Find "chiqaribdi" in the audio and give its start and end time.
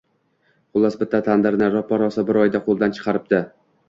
2.99-3.43